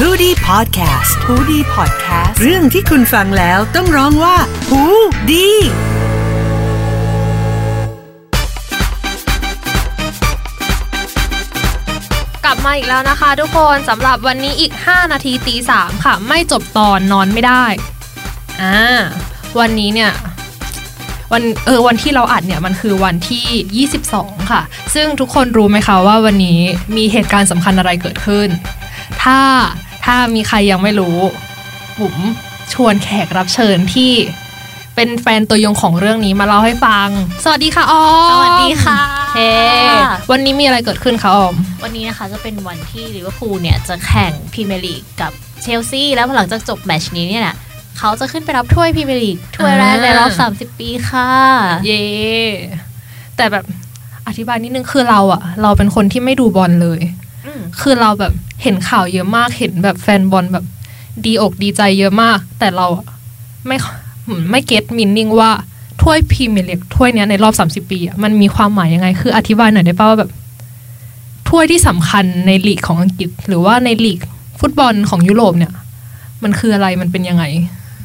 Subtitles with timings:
[0.00, 4.36] h o ดี้พอดแคสต์ฮูดี้พอดแคสต์เรื่องที่คุณฟังแล้วต้องร้องว่า
[4.68, 4.82] ฮู
[5.30, 5.48] ดี้
[12.44, 17.64] กลับมาอีกแล้วนะคะทุกคนสำหรับวันนี้อีก 5 นาทีตีสามค่ะ ไม่จบตอนนอนไม่ได้
[18.62, 18.78] อ่า
[19.58, 20.12] วันนี้เนี่ย
[21.32, 24.62] วันเออวันที่เราอัดเนี่ยมันคือวันที่ 22 ค่ะ
[24.94, 26.60] ซึ่งทุกคนรู้ไหมคะว่าวันนี้
[26.96, 28.50] มีเหตุการณ์สำคัญอะไรเกิดขึ้น
[29.22, 29.38] ถ้า
[30.04, 31.18] ถ้ามีใครยังไม่รู้
[32.00, 32.16] บุ๋ม
[32.72, 34.12] ชวนแขกรับเชิญที่
[34.94, 37.08] เป็นแฟนตัวยงของเรื่องนี้มาเล่าให้ฟัง
[37.44, 39.00] สวัสดีค่ะออม สวัสดีค่ะ
[39.34, 39.52] เฮ้
[40.30, 41.54] วันนี้มีอะไรเกิดขึ้นคะออม
[41.84, 47.56] วันนี้นะคะจะเป็นวันที่ลิเวอร์พูลเนี่ยจะแข่งพรีเมียร์ลีกกับเชลซีแล้วหลังจากจบแมตช์นี้เนี่ยนะ
[47.98, 51.30] เขาจะขึ้นไปรับถ้วยพรีเมียร์ลีกถ้วยแรกในรอบ 30 ปีค่ะ
[51.86, 52.04] เย่
[53.36, 53.64] แต่แบบ
[54.28, 57.00] อธิบายนิดนึงคือเราอะเราเป็นคนที่ไม่ดูบอลเลย
[57.46, 58.32] อืมคือเราแบบ
[58.64, 60.64] เห็นข่าวเยอะมากเห็นแบบแฟนบอลแบบ
[61.24, 63.06] ดีอกดีใจเยอะมาก แต่เราอะ
[63.66, 63.76] ไม่
[64.50, 65.50] ไม่ get meaning ว่า
[66.02, 70.30] ถ้วยพรีเมียร์ลีกถ้วยเนี้ยในรอบ 30 ปีอะมันมีความหมายยังไง คืออธิบายหน่อยได้ป่าวว่าแบบ
[71.48, 74.20] ถ้วยที่สำคัญในลีกของอังกฤษ หรือว่าในลีก
[74.60, 75.72] ฟุตบอลของยุโรปเนี่ย
[76.42, 77.44] มันคืออะไรมันเป็นยังไง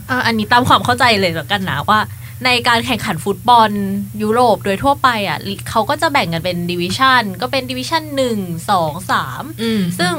[0.09, 1.99] อะอันนี้ตามความเข้าใจเลยแล้วกันนะว่า
[2.45, 3.69] ในการแข่งขันฟุตบอล
[4.21, 8.37] ยุโรปโดยทั่วไปอะลีกเขาก็จะแบ่งกันเป็น division ก็เป็น division หนึ่ง
[8.69, 10.13] สองสามอืมซึ่ง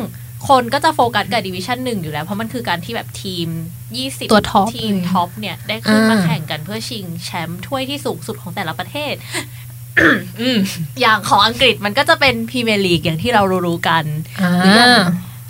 [0.48, 3.48] คนก็จะโฟกัสกับ division หนึ่งอยู่แล้ว เพราะมันคือการที่แบบทีม
[3.90, 9.14] 20 ตัว top team เลย top เนี่ย ได้ขึ้นมาอ่าแข่งกันเพื่อชิงแชมป์ถ้วยที่สูงสุดของแต่ละประเทศ
[10.40, 10.58] อืม
[11.00, 14.04] อย่างของอังกฤษมันก็จะเป็นพรีเมียร์ลีกอย่างที่เรารู้ๆกัน
[14.40, 14.94] อ่าหรืออย่าง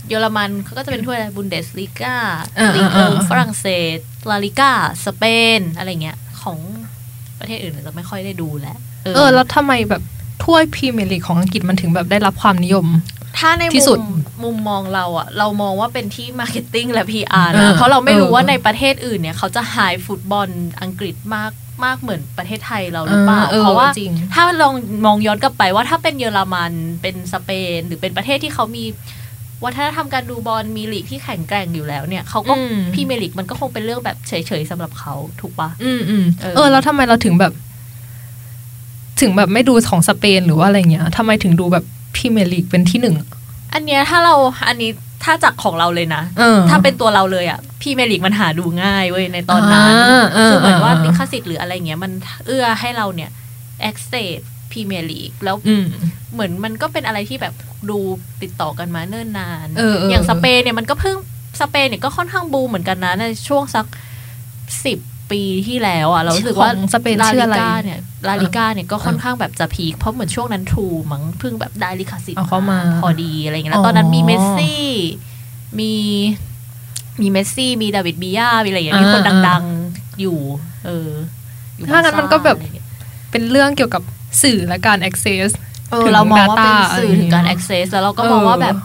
[0.09, 2.17] เยอรมันเขาก็จะเป็นถ้วยอะไรบุนเดสลีกา
[2.59, 3.99] อ่าลีกอ่าอ่าฝรั่งเศส
[4.31, 4.73] ลาลิกา
[5.05, 5.25] สเป
[5.59, 6.59] น อะไรเงี้ย ของ
[7.41, 8.77] ประเทศอื่นเราไม่ค่อยได้ดูแหละ
[9.15, 10.03] เออ แล้วทำไมแบบ
[10.45, 12.87] ถ้วยพรีเมียร์ลีกของอังกฤษมันถึงแบบได้รับความนิยม
[13.39, 13.99] ถ้าในที่มุสุด
[14.41, 20.49] มมุมมองเราอะเรามองว่าเป็นที่มาร์เก็ตติ้งและ PR เอนะอเพราะเราไม่รู้เออว่าในประเทศอื่นเนี่ย เขาจะไฮฟุตบอล
[20.83, 21.53] อังกฤษมาก
[21.85, 24.75] มากเหมือนประเทศไทยเราหรือเปล่าเออเพราะว่าจริงถ้าลอง
[25.07, 28.85] มองย้อนกลับไปว่าถ้าเป็นเยอรมันเป็นสเปน หรือเป็นประเทศที่เขามี
[29.65, 37.53] วัฒนธรรมการดูบอลมีลีกที่แข็งแกร่งอยู่แล้วเนี่ยเขาก็อืมพรีเมียร์ลีกมันก็คงเป็นเรื่องแบบเฉยๆสำหรับเขาถูกปะอืมอืมเออเออแล้วทำไมเราถึงแบบ
[39.21, 41.85] ถึงแบบไม่ดูของสเปนหรือว่าอะไรเงี้ยทำไมถึงดูแบบ
[42.15, 43.17] พรีเมียร์ลีกเป็นที่หนึ่ง
[43.75, 44.35] อันเนี้ยถ้าเรา
[44.69, 44.91] อันนี้
[45.25, 52.13] ถ้าจากของเราเลยนะเออถ้าเป็นตัวเราเลยอะพรีเมียร์ลีกมันหาดูง่ายเว้ยในตอนนั้นอ่าอ่าคือเหมือนว่าอ่าลิขสิทธิ์หรืออะไรเงี้ยมัน
[52.47, 53.31] เอื้อให้เราเนี่ย
[53.91, 54.39] access
[54.71, 55.87] พรีเมียร์ลีกแล้วอืม
[56.33, 57.55] เหมือนมันก็เป็นอะไรที่แบบ
[57.91, 57.99] ดู
[58.43, 61.17] ติดต่อกันมาเนิ่นนานเออเอออย่างสเปนเนี่ยมันก็เพิ่ง
[61.61, 63.87] สเปนเนี่ยก็ค่อนข้างบูมเหมือนกันนะในช่วงสัก
[64.85, 64.99] สิบ
[65.31, 67.99] ปีที่แล้วอะเรารู้สึกว่าของสเปนลาชื่อลิอะไรกาเนี่ย
[68.29, 74.89] ลาลิกาเนี่ยก็ค่อนข้างแบบจะ peak เพราะเหมือนช่วงนั้นทรูมั้งเพิ่งแบบได้ลิขสิทธิ์เอาเข้ามาพอดีอะไรเงี้ยแล้วตอนนั้นมีเมสซี่
[75.79, 75.93] มี
[77.21, 80.39] มีเมสซี่มีดาวิดบียามีอะไรอย่างเงี้ยมีคนอ่าดัง ๆอยู่
[80.87, 81.11] เออ
[81.77, 82.87] อยู่ถ้างั้นมันก็แบบบาร์ซ่าอะไรเงี้ย
[83.31, 84.03] เป็นเรื่องเกี่ยวกับ
[84.43, 85.49] สื่อและการ access
[85.91, 88.77] เออถึงเรามองว่าเป็น data สื่อถึงการอะไรอย่างเงี้ย access แล้วเราก็มองว่าแบบ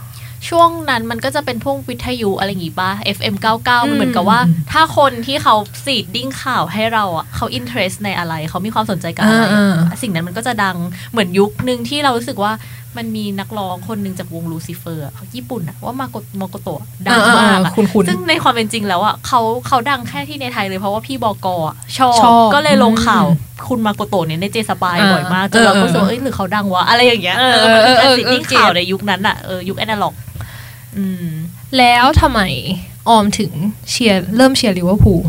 [0.50, 4.40] ช่วงนั้นมันก็จะเป็นพวกวิทยุอะไรอย่างงี้ป่ะ FM 99 มันเหมือนกับว่า
[4.72, 10.78] ถ้าคนที่เขา feeding ข่าวให้เราอะเขา interest ในอะไร เขามีความสนใจกับอะไรอ่าอ่าสิ่งนั้นมันก็จะดัง
[11.12, 12.52] เหมือนยุคหนึ่งที่เรารู้สึกว่า
[12.98, 30.16] มันมีนักร้องคนหนึ่งจากวงลูซิเฟอร์เขาญี่ปุ่นอะว่ามาโกมาโกโตะดังมากอะคุณคุณซึ่งในความเป็นจริงแล้วอะเขาเขาดังแค่ที่ในไทยเลยเพราะว่าพี่บอกอะชอบชอบก็เลยลงข่าวอืมคุณมาโกโตะเนี่ยใน J-Spy อ่าบ่อยมากจนเราเออก็รู้สึกว่าเอ้ยหรือเขาดังวะอะไรอย่างเงี้ยเออเออมันคือเออการสิทธิ์เออที่ get ข่าวในยุคนั้นอะเออยุคแอนาล็อก
[30.98, 31.28] อืม
[31.78, 32.42] แล้วทำไม
[33.10, 33.52] ออมถึง
[33.90, 35.22] เชียร์เริ่มเชียร์ลิเวอร์พูล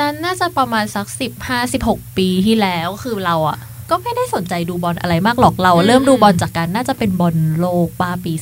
[0.00, 3.58] นั้นน่าจะประมาณสักสิบห้าสิบหกปีที่แล้วคือเราอะ
[3.92, 8.32] ก็ไม่ได้สนใจดูบอลอะไรมากหรอกเราอืมเริ่มดูบอลจากการน่าจะเป็นบอลโลกป้าปี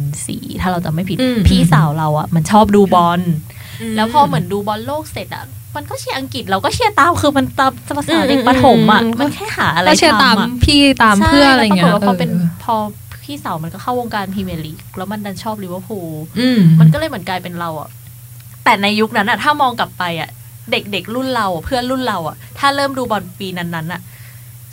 [0.00, 3.20] 2004 ถ้าเราจะไม่ผิดอืมพี่สาวเราอะ มันชอบดูบอล
[3.96, 5.44] แล้วพอเหมือนดูบอลโลกเสร็จอะ
[5.76, 12.74] มันก็เชียร์อังกฤษเราก็เชียร์ตามคือมันตามประสาเด็กประถมอะอืมมันแค่หาอะไรก็เชียร์ตามทำอะพี่ตามเพื่ออะไรเงี้ยใช่แล้วปรากฏว่าพอเป็นออพอ
[13.24, 17.88] พี่สาวมันก็เข้าวงการพรีเมียร์ลีกแล้วมันดันชอบลิเวอร์พูลอืมมันก็เลยเหมือนกลายเป็นเราอะ
[18.64, 20.30] แต่ในยุคนั้นอะถ้ามองกลับไปอะ
[20.70, 24.00] เด็กๆรุ่นเราเพื่อนรุ่นเราอะถ้าเริ่มดูบอลปีนั้นๆอะ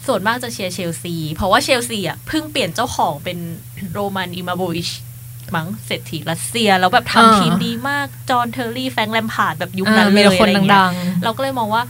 [0.07, 3.37] ส่วนมากจะเชียร์เชลซี เพราะว่าเชลซีอะเพิ่งเปลี่ยนเจ้าของเป็น
[3.93, 4.89] โรมันอับราโมวิช
[5.55, 10.93] มั้งเศรษฐีรัสเซีย แล้วแบบอ่าทำทีมดีมาก จอห์นเทอร์รี่แฟรงค์แลมพาร์ดแบบยุคนั้นอ่าเลมียแต่ละคนอะไรเงี้ยดัง
[11.23, 11.83] เราก็เลยมองว่า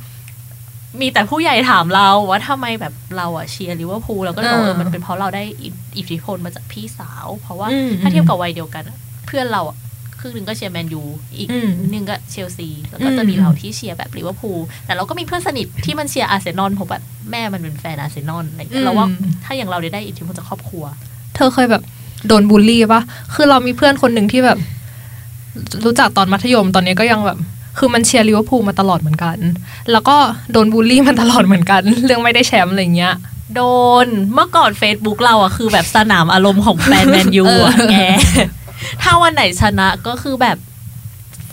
[1.02, 8.98] มีแต่ผู้ใหญ่ถามเราว่าทำไมแบบเราอะเชียร์ลิเวอร์พูลเราก็เลยบอกเออเออมันเป็นเพราะเราได้อิอิทธิพลมาจากพี่สาว เพราะว่าอืมถ้าเทียบกับวัยเดียวกันอะ
[9.28, 9.78] เพื่อนเราอะ
[10.20, 11.04] ครึ่งหนึ่งก็เชียร์แมนยู
[11.36, 19.08] อีกอืมหนึ่งก็เชลซี แล้วก็จะมีอืมเราที่เชียร์แบบลิเวอร์พูลแต่เราก็มีเพื่อนสนิทที่มันเชียร์อาร์เซนอลเพราะแบบแม่มันเป็นแฟนอาร์เซนอลอะไรเงี้ยเราว่า
[19.44, 20.84] ถ้าอย่างเราได้ได้อิทธิพลจากครอบครัว
[21.36, 21.84] เธอเคยแบบ
[22.28, 23.02] โดนบูลลี่ปะ
[23.34, 24.58] คือเรามีเพื่อนคนหนึ่งที่แบบ
[25.86, 27.38] รู้จักตอนมัธยมตอนนี้ก็ยังแบบ
[27.78, 29.38] คือมันเชียร์ลิเวอร์พูลมาตลอดเหมือนกัน
[29.92, 30.18] แล้วก็
[30.52, 33.16] โดนบูลลี่มาตลอดเหมือนกัน เรื่องไม่ได้แชมป์อะไรเงี้ย
[33.56, 33.62] โด
[34.06, 37.96] น เมื่อก่อน Facebook เราอะคือแบบสนามอารมณ์ของแฟนแมนยูอะเออแก
[39.02, 40.58] ถ้าวันไหนชนะก็คือแบบ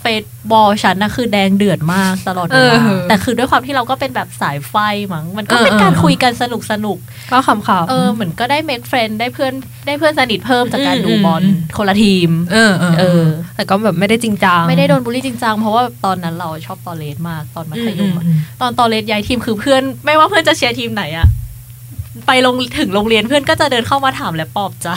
[0.01, 4.75] เฟซบอลฉันนะคือแดงเดือดมากตลอดเวลาแต่คือด้วยความที่เราก็เป็นแบบสายไฟ
[5.13, 6.97] มั้งมันก็เป็นการคุยกันสนุกสนุก
[7.31, 9.53] ก็ขำๆเออเหมือนก็ได้ make friend ได้เพื่อน
[9.85, 13.23] ได้เพื่อนสนิทเพิ่มจากการอืมดูบอลอืมคนละทีมเออเออเออ
[13.55, 18.25] แต่ก็แบบไม่ได้จริงจังไม่ได้โดนบูลลี่จริงจังเพราะว่าตอนนั้นเราชอบตอเลสมากตอนมัธยมอะ
[18.61, 21.27] ตอนตอนเลนย้ายทีมคือเพื่อน ไม่ว่าเพื่อนจะเชียร์ทีมไหนอะ
[22.27, 24.89] ไปลงถึงโรงเรียนเพื่อนก็จะเดินเข้ามาถามและปลอบใจ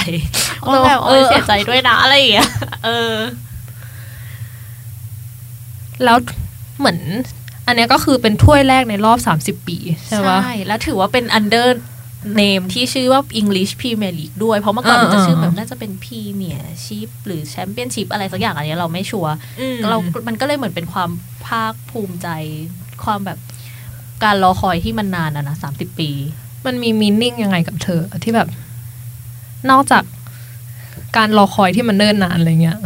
[0.67, 2.50] ว่าแบบเออเสียใจด้วยนะอะไรอย่างเงี้ย
[2.85, 3.15] เออ
[6.05, 6.17] แล้ว
[6.79, 6.99] เหมือน
[7.67, 9.79] อันเนี้ยก็คือเป็นถ้วยแรกในรอบ30ปี
[10.09, 11.69] ใช่ปะใช่ แล้วถือว่าเป็น under
[12.41, 19.32] name ที่ชื่อว่า English Premier League ด้วย เพราะเมื่อก่อนมันจะอ่าชื่อแบบน่าจะเป็น Premier Ship หรือ Championship อะไรสักอย่างอันเนี้ยเราไม่ชัวร์
[19.91, 19.99] เรา
[20.29, 21.11] มันก็เลยเหมือนเป็นความ
[21.47, 22.29] ภาคภูมิใจ
[23.05, 23.38] ความแบบ
[24.25, 26.11] การรอคอยที่มันนานอะนะสามสิบปี
[26.69, 28.49] มันมีมีนิ่งยังไงกับเธอ ที่แบบ
[29.70, 30.03] นอกจาก
[31.17, 32.79] การรอคอยที่มันเนิ่นนานอะไรเงี้ย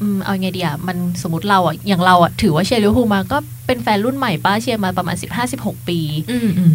[0.00, 3.36] อืมเอาไงดีอะมันสมมติเราอะอย่างเราอะถือว่าเชียร์ลิเวอร์พูลมาก็
[3.66, 5.98] เป็นแฟนรุ่นใหม่ป่ะเชียร์มาประมาณสิบห้าสิบหกปี
[6.30, 6.74] อืมอืม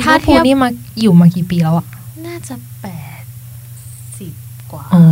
[0.00, 0.68] ถ้าถ้าเทีเทียบนี่มา
[1.00, 1.86] อยู่มากี่ปีแล้วอะ
[2.26, 2.86] น่าจะแป
[3.20, 3.22] ด
[4.18, 4.34] สิบ
[4.72, 5.04] กว่าอ๋อ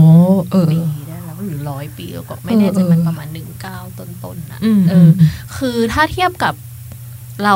[0.50, 5.08] เออปีได้แล้วหรือร้อยปีแล้วก็ไม่แน่ใจเออเออมันประมาณหนึ่งเก้าต้นๆนะอืมเออ
[5.56, 6.54] คือถ้าเทียบกับ
[7.44, 7.54] เรา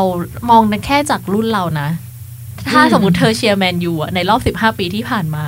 [0.51, 1.89] มองแค่จากรุ่นเรานะ
[2.71, 5.45] ถ้าสมมติเธอเชียร์แมนยูอะในรอบสิบห้าปีที่ผ่านมา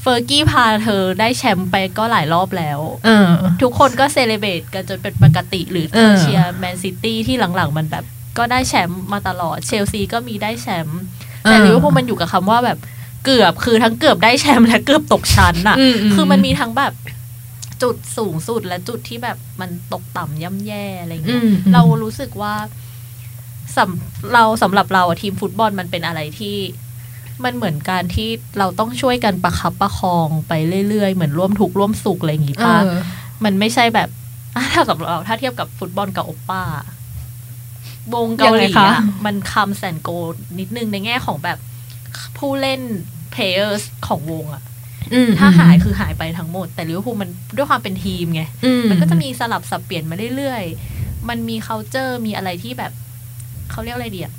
[0.00, 3.28] เฟอร์กี้พาเธอได้แชมป์ไปก็หลายรอบแล้วเออ
[3.62, 8.04] ทุกคนก็ celebrate กันจนเป็นปกติหรือเออเชียร์แมนซิตี้ที่หลังๆ มันแบบ
[8.38, 11.00] ก็ได้แชมป์มาตลอดเชลซีก็มีได้แชมป์
[11.42, 12.78] แต่ลิเวอร์พูลมันอยู่กับคำว่าแบบ
[13.24, 16.92] เกือบคือทั้งเกือบได้แชมป์และเกือบตกชั้นอะอืมคือมันมีทั้งแบบ
[17.82, 22.54] จุดสูงสุดและจุดที่แบบมันตกต่ำย่ำแย่อะไรเงี้ยอืมเรารู้สึกว่า
[23.76, 26.56] สำเราสำหรับเราอะทีมฟุตบอลมันเป็นอะไรที่
[27.44, 28.28] มันเหมือนการที่
[28.58, 30.52] เราต้องช่วยกันประคับประคองไป
[30.88, 32.88] เรื่อยๆ เหมือนร่วมทุกข์ร่วมสุขอะไรอย่างงี้เอป่ะอ
[33.44, 34.08] มันไม่ใช่แบบ
[34.56, 36.62] อะถ้ากับเราถ้าเทียบกับฟุตบอลกับโอปป้า
[38.14, 40.10] วงเกาหลียังไงคะอะมันคำแสนโก
[40.58, 41.58] นิดนึงในแง่ของแบบ
[42.38, 42.80] ผู้เล่น
[43.32, 44.62] player ของวงอะ
[45.14, 52.92] อืมถ้าหายคือหายไปทั้งหมด แต่ลิเวอร์พูลมันด้วยความเป็นทีมไงอืมันก็จะมีสลับสับเปลี่ยนมาเรื่อยๆ มันมี c u เจอร์มีอะไรที่แบบ
[53.70, 54.30] เขาเรียกอะไรเดีย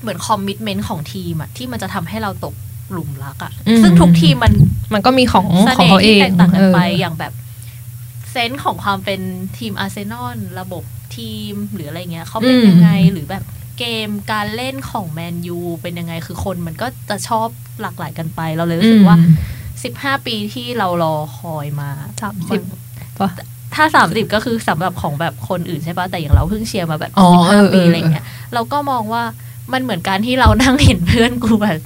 [0.00, 2.54] เหมือน commitment ของทีมอะที่มันจะทำให้เราตก
[2.92, 3.52] หลุมรักอะ
[3.82, 4.52] ซึ่งทุกทีมมัน
[4.94, 7.32] มันก็มีของเสของน่เขาห์เอที่งแตกต่างกันไปเอออย่างแบบ
[8.30, 9.20] sense ของความเป็น
[9.58, 10.84] ทีมอาร์เซนอลระบบ
[11.16, 13.44] ทีมหรืออะไรเงี้ยเขาเป็นยังไงหรือแบบ
[13.78, 17.48] เกมการเล่นของแมนยูเป็นยังไงคือคนมันก็จะชอบ
[17.80, 19.16] หลากหลายกันไป เราเลยรู้สึกว่า
[19.84, 21.90] สิบห้าปีที่เรารอคอยมา
[22.22, 22.60] สามสิบ
[23.20, 23.30] ปะ
[23.74, 28.24] ถ้าสามสิบก็คือสำหรับของแบบคนอื่นใช่ปะแต่อย่างเราเพิ่งเชียร์มาแบบอ๋อสิบเอห้าอปีเออออะไรเงี้ย
[28.54, 29.22] เราก็มองว่า
[29.72, 31.78] มันเหมือนการที่เรานั่งเห็นเพื่อนกูแบบ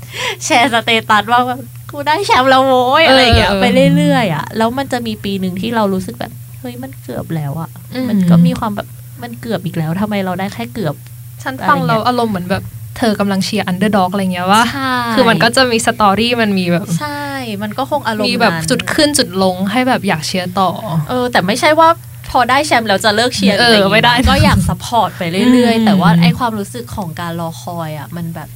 [0.44, 1.60] แชร์ status ว่าแบบ
[1.90, 3.64] กูได้แชมป์แล้วโว้ยอะไรเงี้ยเออเออไป
[3.96, 8.88] เรื่อยๆอะแล้วมันจะมีปีหนึ่งที่เรารู้สึกแบบเฮ้ยมันเกือบแล้วอะอืมมันก็มีความแบบ
[9.22, 10.94] มันเกือบอีกแล้วทำไมเราได้แค่เกือบ
[11.42, 12.62] ฉันฟังอะไรเงี้ยเราอารมณ์เหมือนแบบ
[12.98, 17.15] เธอกำลังเชียร์ underdog อะไรเงี้ยว่าใช่คือมันก็จะมี story มันมีแบบ ใช่
[17.62, 20.70] มันก็คงอารมณ์มีแบบนั้นจุดขึ้นจุดลงให้แบบอยากเชียร์ต่อ
[21.08, 21.88] เออ แต่ไม่ใช่ว่า
[22.30, 28.48] พอได้แชมป์แล้วจะเลิกเชียร์เอออะไรอย่างงี้ไม่ได้นะก็อยาก support ไปเรื่อยอืๆมแต่ว่าไอความรู้สึกของการรอคอยอะ มันแบบ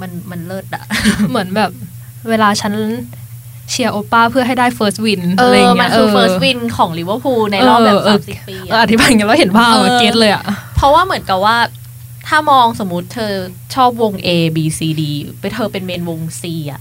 [0.00, 0.84] มันมันเลิศอะ
[1.30, 1.70] เหมือนแบบ
[2.28, 2.74] เวลาฉัน
[3.70, 10.42] เชียร์โอป้าเพื่อให้ได้ first win เออะไรอเงี้ยมันคือเ first win ของลิเวอร์พูลในรอบแบบเออเอสาอมสิบปีเอออะอธิบายอย่างเงี้ยแล้วเห็นภาพเออ get เลยอะ
[10.76, 11.56] เพราะว่าเหมือนกับว่า
[12.28, 13.32] ถ้ามองสมมติเธอ
[13.74, 15.02] ชอบวง A B C D
[15.40, 16.80] ไปเธอเป็นเมนวง C อะ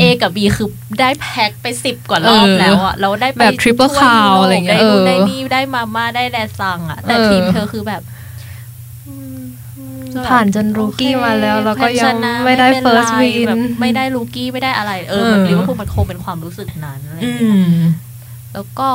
[0.00, 0.68] A กับ B คือ
[1.00, 8.02] ได้แพ็คไปสิบกว่ารอบเออแล้วอะแล้วได้ไปแบบ triple ทั่ว crown โลกอะไรเงี้ยได้นู่นเออได้นี่ได้มาม่าได้แดซังอะ แต่เออทีมเธอคือแบบ
[9.08, 9.38] อืม
[9.76, 17.86] อืมผ่านจน rookie มาแล้ว แล้วก็ยังชนะไม่ได้เป็น first ไร win แบบไม่ได้ลูกี้ไม่ได้อะไร เออเออมันลิเวอร์พูลมันคงเป็นความรู้สึกนั้นอะไรออืย่างเงี้ยม
[18.54, 18.88] แล้วก็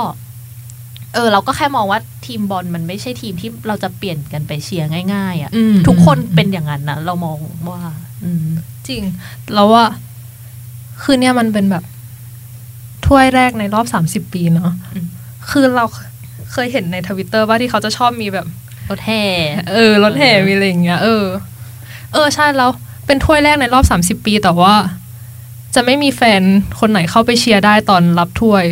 [1.13, 7.37] เออเราก็แค่มองว่าทีมบอลมันไม่ใช่ทีมที่เราจะเปลี่ยนกันไปเชียร์ง่ายๆอะอืมทุกคนเป็นอย่างนั้นนะเรามอง
[7.69, 7.81] ว่า
[8.23, 8.45] อืม
[8.87, 9.01] จริง
[9.53, 9.85] แล้วว่า
[11.01, 11.83] คือเนี่ยมันเป็นแบบ
[13.05, 15.05] ถ้วยแรกในรอบสามสิบปีเนาะอืม
[15.49, 15.85] คือเรา
[16.51, 18.47] เคยเห็นในทวิตเตอร์ว่าที่เขาจะชอบมีแบบ
[18.89, 19.23] รถแห่
[19.73, 21.25] เออรถแห่เออมีอะไรอย่างเงี้ยเออ
[22.13, 22.69] เออใช่แล้ว
[23.05, 24.75] เป็นถ้วยแรกในรอบสามสิบปีแต่ว่า
[25.75, 26.41] จะไม่มีแฟน
[26.79, 28.63] คนไหนเข้าไปเชียร์ได้ตอนรับถ้วย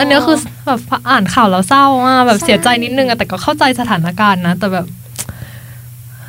[0.00, 0.36] อันเนี้ยคือ
[0.66, 4.86] แบบอ่านข่าวแล้วเศร้ามากแบบใช่เสียใจนิดนึงอะแต่ก็เข้าใจสถานการณ์นะ แต่แบบ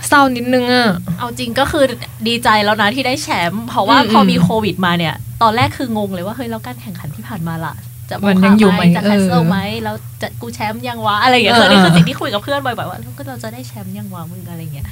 [0.08, 1.84] เศร้านิดนึงอะเอาจริงก็คือ
[2.28, 7.74] ดีใจแล้วนะที่ได้แชมป์เพราะว่าอืมพออมมีโควิดมาเนี่ย ตอนแรกคืองงเลยว่าเฮ้ยแล้วการแข่งขันที่ผ่านมาล่ะ
[8.10, 14.88] จะมันยังอยู่ไหมจะเอแคสอเซิลไหมแล้วจะกูแชมป์ยังวะอะไรอย่างเงี้ยเอคืออนี่คือเออสิ่งที่คุยกับเพื่อนบ่อยๆว่าก็เราจะได้แชมป์ยังวะมึงอะไรอย่างเงี้ย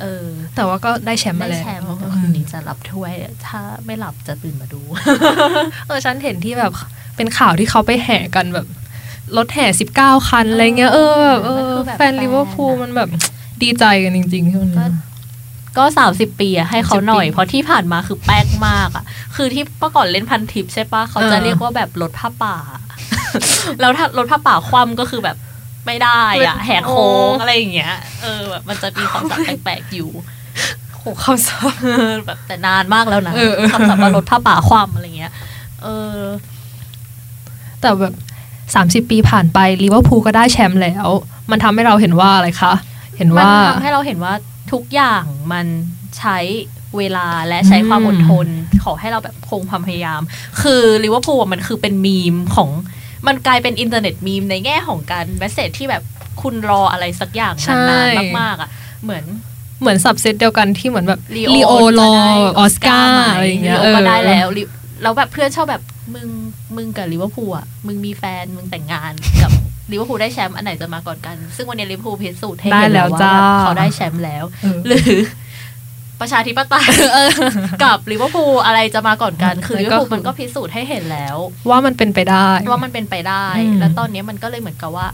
[0.00, 0.26] เออ
[0.56, 3.12] แต่ว่าก็ได้แชมป์มาได้แล้วแชมป์ก็คืนนี้จะรับถ้วย
[3.46, 4.80] ถ้าไม่หลับจะตื่นมาดู
[5.86, 6.72] เออฉันเห็นที่แบบ
[7.16, 8.66] เป็นข่าวที่เขาไปแห่กันแบบ
[9.36, 13.08] รถแห่สิบเก้าคันอะไรเงี้ยเออแบบเอมันอคือแบบแฟนลิเวอร์พูลแฟนอะมันแบบ
[13.62, 14.88] ดีใจกันจริงๆช่วงก็นี้
[15.78, 19.04] ก็สามสิบปีอะให้เขาหน่อย30ปีเพราะที่ผ่านมาคือแป๊กมากอะ
[19.36, 22.56] คือที่เมื่อก่อนเล่นพันทิปใช่ปะเขาจะเออเรียกว่าแบบรถผ้าป่า
[23.80, 25.36] แล้วถ้ารถผ้าป่าคว่ำก็คือแบบ
[25.86, 30.10] ไม่ได้อะแหกโค้งอะไรอย่างเงี้ย เออแบบมันจะมีคำศัพท์แปลกๆอยู่
[30.96, 35.32] โหคำศัพท์เออแบบแต่นานมากแล้วนะเออเออคำศัพท์ว่ารถผ้าป่าคว่ำอะไรเงี้ย
[35.82, 36.18] เออ
[37.82, 38.14] แต่แบบ
[38.74, 41.06] สามสิบ30 ปีผ่านไปลิเวอร์พูลก็ได้แชมป์แล้ว
[41.50, 42.72] มันทำให้เราเห็นว่าอะไรคะ
[43.16, 44.32] เห็นมันว่าทำให้เราเห็นว่า
[44.72, 45.22] ทุกอย่าง
[45.52, 45.66] มัน
[46.18, 46.38] ใช้
[46.98, 48.46] เวลาและใช้ความอดทน
[48.84, 50.20] ขอให้เราแบบคงความพยายาม
[50.62, 52.68] คือลิเวอร์พูลอะมันคือเป็นมีมของ
[53.26, 56.02] มันกลายเป็นอินเทอร์เน็ตมีมในแง่ของการ message ที่แบบ
[56.42, 58.70] คุณรออะไรสักอย่างใช่นานๆมากๆอะ
[59.02, 59.24] เหมือน
[59.80, 64.62] เหมือน subset เดียวกันที่เหมือนแบบลีลีโอรอจะได้ออสการ์ไหมอะไรอย่างเงี้ยลีโอก็ได้เออแล้วลิ
[65.02, 65.82] แล้วแบบเพื่อนชอบแบบ
[66.14, 66.28] มึง
[66.76, 69.50] มึงกับลิเวอร์พูลอะ มึงมีแฟน มึงแต่งงานกับ
[69.92, 75.12] ลิเวอร์พูลได้แชมป์อันไหนจะมาก่อนกัน ซึ่งวันนี้ลิเวอร์พูลพิสูจน์ให้ได้เห็นแล้แล้ววว่าจ้าแบบเขาได้แชมป์แล้วเออหรือ
[76.20, 76.88] ประชาธิปไตย
[77.84, 81.36] กับลิเวอร์พูลอะไรจะมาก่อนกัน คือมันลิก็เวอร์พูลมันก็พิสูจน์ให้เห็นแล้ว
[81.70, 85.06] ว่ามันเป็นไปได้ ว่ามันเป็นไปได้อืมแล้วตอนนี้มันก็เลยเหมือนกับว่า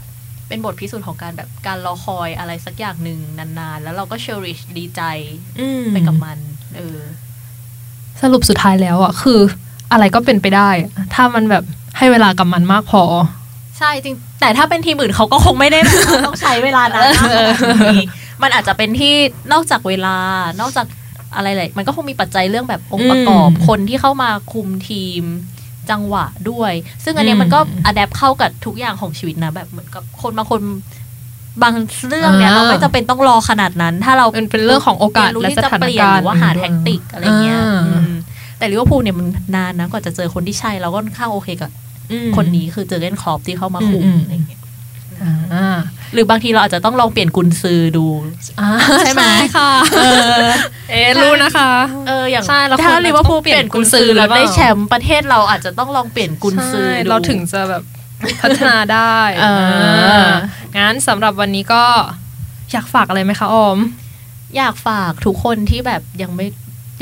[0.47, 5.01] เป็นบทพิสูจน์ของการแบบการรอคอยอะไรสักอย่างหนึ่งนานๆ แล้วเราก็เชอริชดีใจ
[5.59, 6.39] อืมไปกับมัน
[6.75, 6.99] เออ
[8.21, 9.39] สรุปสุดท้ายแล้วอะคือ
[9.91, 11.63] อะไรก็เป็นไปได้อะถ้ามันแบบ
[11.97, 13.03] ให้เวลากับมันมากพอ
[13.77, 17.41] ใช่จริง แต่ถ้าเป็นทีมอื่นเขาก็คงไม่ได้แบบว่าต้องใช้เวลานานมากขนา
[17.77, 18.05] ดนี้
[18.41, 19.13] มันอาจจะเป็นที่
[19.53, 20.15] นอกจากเวลา
[20.61, 20.85] นอกจาก
[21.35, 25.23] อะไรเลยมันก็คงมีปัจจัยเรื่องแบบองค์ประกอบอืมคนที่เข้ามาคุมทีม
[25.91, 30.61] จังหวะด้วย ซึ่งอันเนี้ยอืมมันก็ adapt เข้ากับทุกอย่างของชีวิตนะ แบบเหมือนกับคนบางคน
[31.63, 31.73] บาง
[32.07, 38.11] เรื่องเนี่ยอ่าเราไม่จำเป็นต้องรอขนาดนั้น ถ้าเรามันเป็นเรื่องของโอกาสเรียนรู้และที่สจะถานเปลี่ยนการหณ์รือว่าหา tactic อะไรเงี้ยอ่าอืม
[38.59, 41.71] แต่ลิเวอร์พูลเนี่ยมันนานนะกว่าจะเจอคนที่ใช่เราก็ค่อนข้างโอเคกับ
[42.11, 44.59] อืมคนนี้คือเจอเกนครอปที่เข้ามาคุมอืมอะไรเงี้ย
[45.23, 45.77] อ่า
[46.13, 48.05] หรือบางทีเราอาจจะต้องลองเปลี่ยนกุนซือดู
[48.59, 49.25] อ่าใช่ไหม
[49.57, 50.03] ค่ะเอ
[50.39, 50.43] อ
[50.91, 51.71] เอ๊ะรู้นะคะ
[52.07, 57.83] เอออย่างใช่เราถ้าควรลิเวอร์พูลต้องเปลี่ยนกุนซือเปลี่ยนกุนซือแล้วได้หรือเปล่าแชมป์ประเทศเราอาจจะต้องลองเปลี่ยนกุนซือใช่ดูเราถึงจะแบบ
[58.41, 59.45] พัฒนาได้เอ
[60.23, 60.27] อ
[60.77, 61.83] งั้นสำหรับวันนี้ก็
[62.71, 63.77] อยากฝากอะไรไหมคะออม
[64.57, 66.47] อยากฝากทุกคนที่แบบยังไม่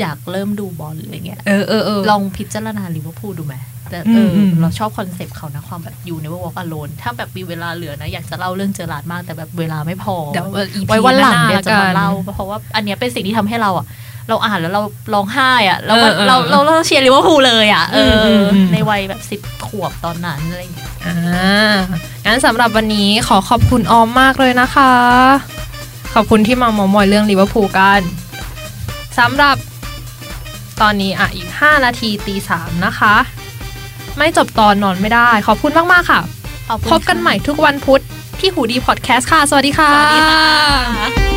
[0.00, 3.56] อยากเริ่มดูบอลอะไรเงี้ยเออเออเออลองพิจารณาลิเวอร์พูลดูไหม
[3.90, 13.86] แต่อืเอมออืมเราชอบ concept เขานะความแบบ You'll Never Walk Alone ถ้าแบบมีเวลาเหลือนะ อยากจะเล่าเรื่องเจอราร์ดมากแต่แบบเวลาไม่พอเดี๋ยว EP ไว้วันหลังเดี๋ยวจะกัมานเล่าเพราะว่าอันเนี้ยเป็นสิ่งที่ทำให้เราอะ
[14.28, 14.82] เราอ่านแล้วเรา
[15.14, 21.16] ร้องไห้อะเราเออเออเราเราเราเชียร์ลิเวอร์พูลเลยอะเอออมอืมในวัยแบบสิบขวบตอนนั้นอะไรอย่างเงี้ยอ่า
[22.26, 24.92] งั้นสำหรับวันนี้ขอขอบคุณออมมากเลยนะคะ
[26.14, 28.00] ขอบคุณที่มาเมอมอยเรื่องลิเวอร์พูลกัน
[29.18, 29.56] สำหรับ
[30.82, 33.14] ตอนนี้อะอีก 5 นาทีตีสามนะคะ
[34.18, 36.20] ไม่จบตอนนอนไม่ได้ ขอบคุณมาก ๆ ค่ะ
[36.68, 38.02] ขอบคุณพบกันใหม่ทุกวันพุธ
[38.40, 41.27] ที่หูดีพอดแคสต์ค่ะ สวัสดีค่ะ สวัสดีค่ะ